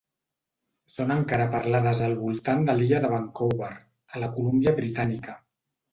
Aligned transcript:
Són 0.93 1.13
encara 1.15 1.45
parlades 1.55 2.01
al 2.07 2.17
voltant 2.21 2.65
de 2.69 2.77
l'illa 2.79 3.03
de 3.05 3.13
Vancouver, 3.15 3.71
a 4.17 4.23
la 4.25 4.31
Colúmbia 4.39 4.75
Britànica. 4.81 5.37